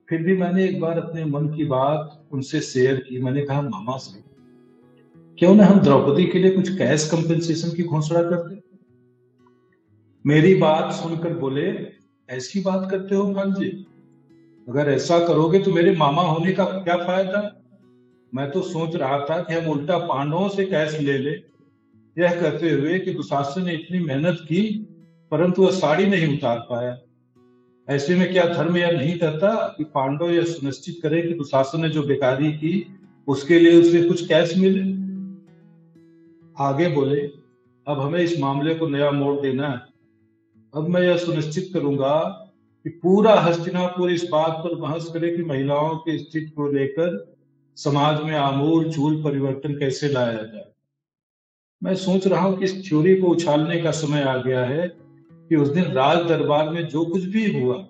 फिर 0.10 0.24
भी 0.24 0.38
मैंने 0.38 0.66
एक 0.66 0.80
बार 0.80 1.00
अपने 1.00 1.26
मन 1.26 1.48
की 1.48 1.66
बात 1.66 2.24
उनसे 2.32 2.62
शेयर 2.62 2.96
की। 2.96 3.20
मैंने 3.20 3.42
कहा, 3.42 3.62
मामा 3.62 3.98
श्री, 3.98 4.24
क्यों 5.40 5.56
ना 5.56 5.66
हम 5.66 5.80
द्रौपदी 5.80 6.26
के 6.26 6.40
लिए 6.40 6.52
कुछ 6.52 6.78
कैश 6.78 7.10
कंपेंसेशन 7.10 7.70
की 7.70 7.84
घोषणा 7.84 8.22
कर 8.22 8.50
दे? 8.50 8.62
मेरी 10.26 10.56
बात 10.56 10.94
सुनकर 10.94 11.34
बोले, 11.34 11.88
ऐसी 12.30 12.62
बात 12.62 12.92
करते 12.92 13.16
हो, 13.16 13.34
भांजी। 13.34 13.88
अगर 14.70 14.90
ऐसा 14.90 15.20
करोगे 15.20 15.60
तो 15.60 15.74
मेरे 15.74 15.96
मामा 15.96 16.22
होने 16.22 16.52
का 16.52 16.66
क्या 16.66 16.98
फ़ायदा? 16.98 17.57
मैं 18.36 18.52
तो 18.52 18.62
सोच 18.62 18.96
रहा 18.96 19.20
था 19.20 19.42
कि 19.42 19.54
हम 19.54 19.72
उल्टा 19.72 19.98
पांडवों 19.98 20.50
से 20.50 20.66
कैश 20.66 21.00
ले 21.00 21.18
ले। 21.18 21.32
यह 22.18 22.42
कहते 22.42 22.72
हुए 22.72 23.00
कि 23.00 23.14
दुशासन 23.14 23.64
ने 23.64 23.74
इतनी 23.74 24.00
मेहनत 24.00 24.38
की, 24.42 24.88
परंतु 25.32 25.62
वह 25.64 25.72
साड़ी 25.72 26.06
नहीं 26.06 26.38
उतार 26.38 26.68
पाया। 26.70 26.98
ऐसे 27.90 28.16
में 28.16 28.34
क्या 28.34 28.46
धर्म 28.46 28.78
यह 28.78 28.92
नहीं 28.92 29.20
कहता 29.20 29.76
कि 29.78 29.84
पांडव 29.84 30.32
यह 30.32 30.44
सुनिश्चित 30.44 31.00
करे 31.04 31.22
कि 31.22 31.34
दुशासन 31.34 31.82
ने 31.82 31.90
जो 31.90 32.04
बेकारी 32.04 32.52
की, 32.52 32.98
उसके 33.28 33.60
लिए 33.60 33.82
उसे 33.82 34.04
कुछ 34.04 34.28
कैश 34.28 34.58
मिले? 34.58 34.82
आगे 36.60 36.88
बोले, 36.88 37.22
अब 37.88 38.00
हमें 38.00 38.20
इस 38.20 38.40
मामले 38.40 38.76
को 38.76 38.88
नया 38.88 39.12
मोड़ 39.12 39.42
देना 39.42 39.70
है। 39.70 39.82
अब 40.76 40.88
मैं 40.88 41.02
यह 41.02 41.18
सुनिश्चित 41.18 41.70
करूँगा 41.74 42.20
कि 42.84 42.90
पूरा 42.90 43.36
हस्तिनापुर 43.36 44.12
इस 44.12 44.30
बात 44.32 44.52
पर 44.52 44.76
बहस 44.76 45.10
करे 45.14 45.38
कि 45.38 45.44
महिलाओं 45.44 45.98
की 45.98 46.18
स्थिति 46.18 46.46
को 46.46 46.72
लेकर 46.72 47.37
समाज 47.78 48.24
में 48.24 48.36
आमूल 48.36 48.92
चूल 48.92 49.24
परिवर्तन 49.24 49.74
कैसे 49.74 50.10
लाया 50.10 50.44
जाए? 50.44 50.66
मैं 51.84 51.96
सोच 51.96 52.28
रहा 52.28 52.42
हूँ 52.42 52.58
कि 52.58 52.66
इस 52.66 52.90
थ्योरी 52.90 53.16
को 53.16 53.28
उछालने 53.28 53.82
का 53.82 53.92
समय 53.92 54.22
आ 54.22 54.38
गया 54.38 54.66
है 54.66 54.88
कि 55.50 55.56
उस 55.56 55.68
दिन 55.68 55.84
राज 55.84 56.18
दरबार 56.18 56.70
में 56.70 56.88
जो 56.88 57.06
कुछ 57.06 57.24
भी 57.24 57.62
हुआ, 57.62 57.88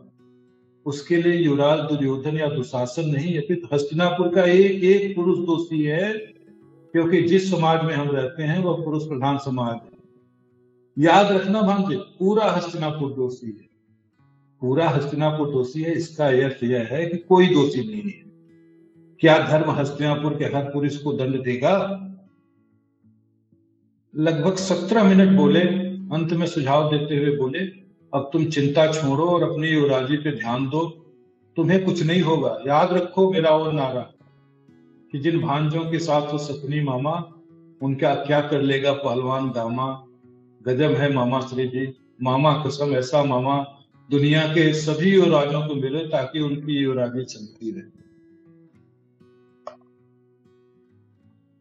उसके 0.85 1.17
लिए 1.17 1.33
युवराज 1.33 1.79
दुर्योधन 1.79 2.37
या 2.37 2.47
दुशासन 2.47 3.09
नहीं 3.09 3.37
अपित 3.37 3.61
हस्तिनापुर 3.73 4.35
का 4.35 4.43
एक 4.43 4.83
एक 4.83 5.15
पुरुष 5.15 5.37
दोषी 5.37 5.83
है, 5.83 6.13
क्योंकि 6.13 7.21
जिस 7.21 7.51
समाज 7.51 7.83
में 7.83 7.93
हम 7.93 8.11
रहते 8.11 8.43
हैं, 8.43 8.59
वह 8.59 8.85
पुरुष 8.85 9.03
प्रधान 9.03 9.37
समाज 9.37 9.75
है। 9.75 9.97
याद 10.97 11.31
रखना 11.31 11.61
भांजे, 11.61 11.95
पूरा 11.95 12.51
हस्तिनापुर 12.51 13.13
दोषी 13.13 13.47
है। 13.47 13.69
पूरा 14.61 14.89
हस्तिनापुर 14.89 15.51
दोषी 15.51 15.81
है, 15.81 15.93
इसका 15.93 16.27
अर्थ 16.27 16.63
यह 16.63 16.87
है 16.91 17.05
कि 17.05 17.17
कोई 17.17 17.47
दोषी 17.47 17.87
नहीं 17.87 18.11
है। 18.11 18.26
क्या 19.21 19.47
धर्म 19.47 19.71
हस्तिनापुर 19.71 20.35
के 20.35 20.45
हर 20.45 20.63
पुरुष 20.63 20.97
को 20.97 21.13
दंड 21.13 21.43
देगा? 21.43 21.73
लगभग 24.15 24.55
सत्रह 24.55 25.03
मिनट 25.03 25.37
बोले, 25.37 25.61
अंत 26.15 26.33
में 26.33 26.47
सुझाव 26.47 26.89
देते 26.91 27.17
हुए 27.17 27.37
बोले, 27.37 27.59
अब 28.13 28.29
तुम 28.33 28.45
चिंता 28.45 28.91
छोड़ो 28.91 29.25
और 29.25 29.51
अपनी 29.51 29.67
युवराजी 29.67 30.17
पे 30.17 30.31
ध्यान 30.31 30.69
दो। 30.69 30.85
तुम्हें 31.55 31.85
कुछ 31.85 32.03
नहीं 32.03 32.21
होगा, 32.21 32.59
याद 32.67 32.93
रखो 32.93 33.31
मेरा 33.31 33.49
और 33.49 33.73
नारा, 33.73 34.01
कि 35.11 35.19
जिन 35.19 35.41
भांजों 35.41 35.91
के 35.91 35.99
साथ 35.99 36.33
हो 36.33 36.37
सपनी 36.37 36.81
मामा, 36.81 37.33
उनका 37.81 38.15
क्या 38.15 38.41
कर 38.41 38.61
लेगा 38.61 38.93
पहलवान 38.93 39.49
दामा? 39.49 40.03
गजब 40.67 40.91
है 40.91 41.13
मामा 41.13 41.41
श्री 41.41 41.67
जी, 41.67 41.93
मामा 42.21 42.63
कसम, 42.67 42.95
ऐसा 42.95 43.23
मामा 43.23 43.83
दुनिया 44.11 44.47
के 44.47 44.73
सभी 44.73 45.11
युवराजों 45.11 45.67
को 45.67 45.75
मिले 45.75 45.99
ताकि 45.99 46.39
उनकी 46.39 46.73
युवराजी 46.73 47.23
चलती 47.23 47.71
रहे। 47.71 48.06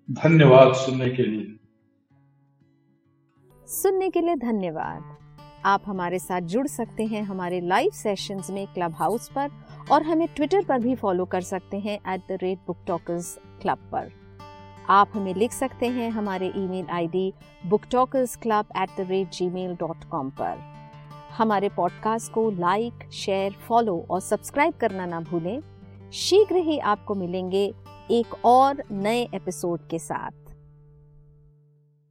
धन्यवाद 0.08 0.72
सुनने 0.74 1.08
के 1.10 1.22
लिए। 1.22 1.46
सुनने 3.68 4.10
के 4.10 4.20
लिए 4.20 4.36
धन्यवाद। 4.36 5.16
आप 5.64 5.82
हमारे 5.86 6.18
साथ 6.18 6.40
जुड़ 6.40 6.66
सकते 6.66 7.04
हैं 7.06 7.22
हमारे 7.22 7.60
लाइव 7.60 7.90
सेशंस 7.90 8.50
में 8.50 8.66
क्लब 8.66 8.94
हाउस 8.94 9.28
पर 9.28 9.50
और 9.90 10.02
हमें 10.02 10.26
ट्विटर 10.28 10.64
पर 10.64 10.78
भी 10.78 10.94
फॉलो 10.94 11.24
कर 11.24 11.40
सकते 11.40 11.78
हैं 11.78 11.98
at 12.14 12.20
the 12.20 12.38
rate 12.42 12.58
book 12.66 12.76
talkers 12.86 13.38
club 13.62 13.78
पर। 13.92 14.12
आप 14.88 15.10
हमें 15.14 15.34
लिख 15.34 15.52
सकते 15.52 15.86
हैं 15.86 16.10
हमारे 16.10 16.52
email 16.56 16.86
ID 16.86 17.32
book 17.66 17.86
talkers 17.90 18.36
club 18.36 18.66
at 18.76 18.90
the 18.98 19.06
rate 19.10 19.30
Gmail 19.48 19.74
dot 19.74 20.04
com 20.04 20.30
पर। 20.30 20.58
हमारे 21.30 21.68
पॉडकास्ट 21.68 22.32
को 22.32 22.50
लाइक 22.50 23.10
शेयर 23.12 23.52
फॉलो 23.52 24.06
और 24.10 24.20
सब्सक्राइब 24.20 24.74
करना 24.74 25.06
ना 25.06 25.20
भूलें। 25.20 25.60
शीघ्र 26.12 26.56
ही 26.56 26.78
आपको 26.78 27.14
मिलेंगे 27.14 27.72
एक 28.10 28.44
और 28.44 28.82
नए 28.90 29.28
एपिसोड 29.34 29.80
के 29.90 29.98
साथ। 29.98 30.45